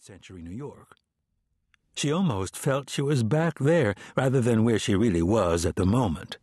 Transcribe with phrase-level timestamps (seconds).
[0.00, 0.96] 19th century New York.
[1.94, 5.84] She almost felt she was back there rather than where she really was at the
[5.84, 6.38] moment.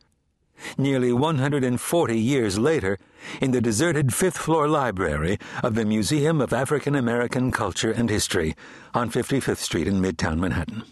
[0.78, 2.98] Nearly 140 years later,
[3.42, 8.56] in the deserted fifth floor library of the Museum of African American Culture and History
[8.94, 10.84] on 55th Street in Midtown Manhattan.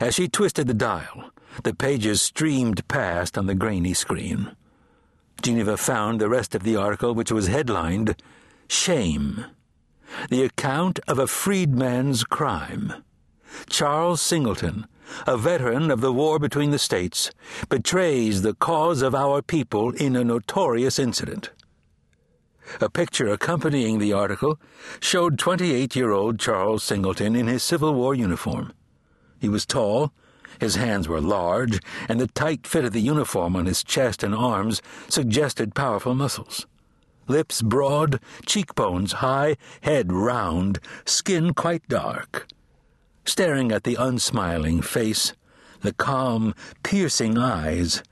[0.00, 1.30] As she twisted the dial,
[1.62, 4.56] the pages streamed past on the grainy screen.
[5.42, 8.16] Geneva found the rest of the article, which was headlined
[8.68, 9.44] Shame
[10.30, 13.04] The Account of a Freedman's Crime.
[13.68, 14.86] Charles Singleton,
[15.26, 17.30] a veteran of the war between the states,
[17.68, 21.50] betrays the cause of our people in a notorious incident.
[22.80, 24.58] A picture accompanying the article
[24.98, 28.72] showed 28 year old Charles Singleton in his Civil War uniform.
[29.38, 30.10] He was tall,
[30.58, 34.34] his hands were large, and the tight fit of the uniform on his chest and
[34.34, 36.66] arms suggested powerful muscles.
[37.26, 42.46] Lips broad, cheekbones high, head round, skin quite dark.
[43.24, 45.32] Staring at the unsmiling face,
[45.80, 48.02] the calm, piercing eyes,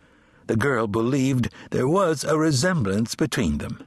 [0.47, 3.87] the girl believed there was a resemblance between them.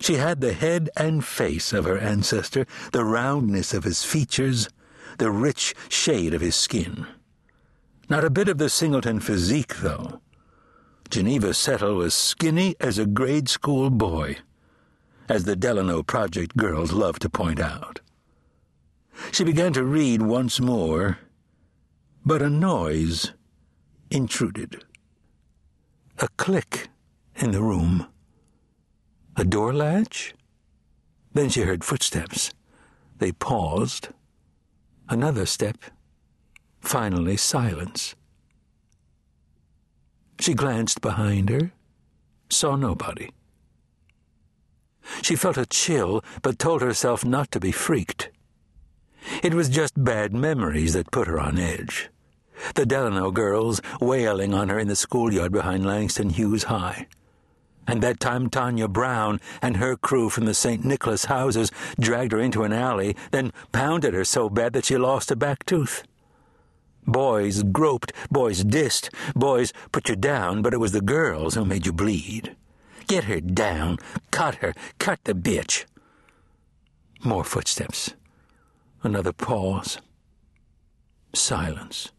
[0.00, 4.68] She had the head and face of her ancestor, the roundness of his features,
[5.18, 7.06] the rich shade of his skin.
[8.08, 10.20] Not a bit of the Singleton physique, though.
[11.08, 14.38] Geneva Settle was skinny as a grade school boy,
[15.28, 18.00] as the Delano Project girls loved to point out.
[19.30, 21.18] She began to read once more,
[22.24, 23.32] but a noise
[24.10, 24.84] intruded.
[26.18, 26.88] A click
[27.36, 28.06] in the room.
[29.36, 30.34] A door latch?
[31.32, 32.52] Then she heard footsteps.
[33.18, 34.08] They paused.
[35.08, 35.78] Another step.
[36.80, 38.14] Finally, silence.
[40.40, 41.72] She glanced behind her,
[42.50, 43.30] saw nobody.
[45.22, 48.30] She felt a chill, but told herself not to be freaked.
[49.42, 52.10] It was just bad memories that put her on edge.
[52.74, 57.06] The Delano girls wailing on her in the schoolyard behind Langston Hughes High.
[57.86, 60.84] And that time Tanya Brown and her crew from the St.
[60.84, 65.30] Nicholas houses dragged her into an alley, then pounded her so bad that she lost
[65.30, 66.04] a back tooth.
[67.04, 71.84] Boys groped, boys dissed, boys put you down, but it was the girls who made
[71.84, 72.54] you bleed.
[73.06, 73.98] Get her down,
[74.30, 75.84] cut her, cut the bitch.
[77.24, 78.14] More footsteps.
[79.02, 79.98] Another pause.
[81.34, 82.12] Silence.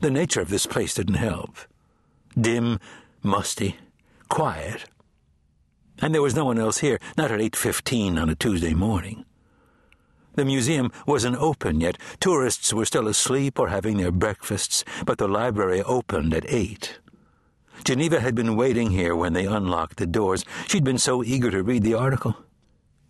[0.00, 1.56] The nature of this place didn't help.
[2.38, 2.78] Dim,
[3.22, 3.76] musty,
[4.28, 4.86] quiet.
[5.98, 9.24] And there was no one else here, not at 8.15 on a Tuesday morning.
[10.34, 11.98] The museum wasn't open yet.
[12.18, 16.98] Tourists were still asleep or having their breakfasts, but the library opened at 8.
[17.84, 20.44] Geneva had been waiting here when they unlocked the doors.
[20.68, 22.36] She'd been so eager to read the article.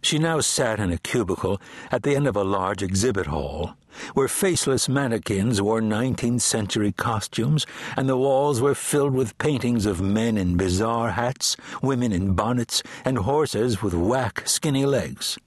[0.02, 1.60] She now sat in a cubicle
[1.92, 3.76] at the end of a large exhibit hall,
[4.14, 10.00] where faceless mannequins wore 19th century costumes, and the walls were filled with paintings of
[10.00, 15.38] men in bizarre hats, women in bonnets, and horses with whack, skinny legs.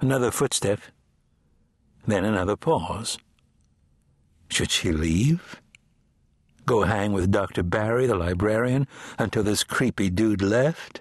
[0.00, 0.80] Another footstep,
[2.06, 3.18] then another pause.
[4.48, 5.60] Should she leave?
[6.68, 7.62] Go hang with Dr.
[7.62, 8.86] Barry, the librarian,
[9.18, 11.00] until this creepy dude left?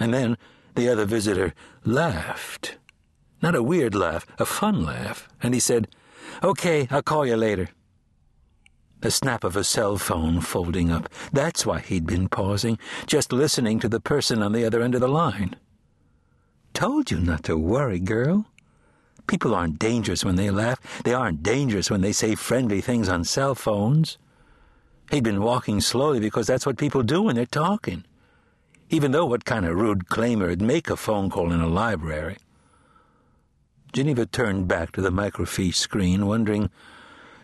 [0.00, 0.36] And then
[0.74, 2.76] the other visitor laughed.
[3.40, 5.28] Not a weird laugh, a fun laugh.
[5.40, 5.86] And he said,
[6.42, 7.68] Okay, I'll call you later.
[8.98, 11.08] The snap of a cell phone folding up.
[11.32, 15.02] That's why he'd been pausing, just listening to the person on the other end of
[15.02, 15.54] the line.
[16.72, 18.46] Told you not to worry, girl.
[19.26, 21.02] People aren't dangerous when they laugh.
[21.04, 24.18] They aren't dangerous when they say friendly things on cell phones.
[25.10, 28.04] He'd been walking slowly because that's what people do when they're talking
[28.90, 32.36] even though what kind of rude claimer'd make a phone call in a library?
[33.92, 36.70] Geneva turned back to the microfiche screen, wondering,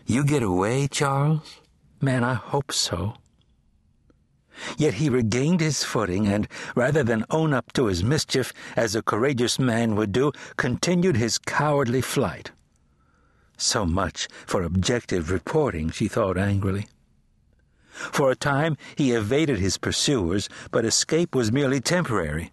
[0.05, 1.59] You get away, Charles?
[1.99, 3.15] Man, I hope so.
[4.77, 9.01] Yet he regained his footing and, rather than own up to his mischief as a
[9.01, 12.51] courageous man would do, continued his cowardly flight.
[13.57, 16.87] So much for objective reporting, she thought angrily.
[17.91, 22.51] For a time he evaded his pursuers, but escape was merely temporary.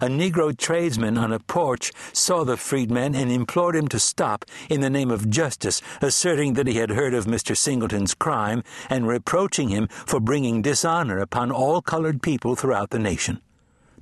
[0.00, 4.80] A Negro tradesman on a porch saw the freedman and implored him to stop in
[4.80, 7.56] the name of justice, asserting that he had heard of Mr.
[7.56, 13.40] Singleton's crime and reproaching him for bringing dishonor upon all colored people throughout the nation.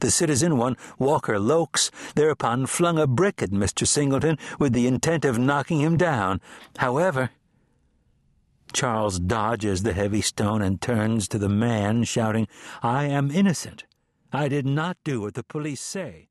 [0.01, 3.87] The citizen, one Walker Lokes, thereupon flung a brick at Mr.
[3.87, 6.41] Singleton with the intent of knocking him down.
[6.79, 7.31] However,
[8.73, 12.47] Charles dodges the heavy stone and turns to the man, shouting,
[12.83, 13.85] I am innocent.
[14.37, 16.29] I did not do what the police say.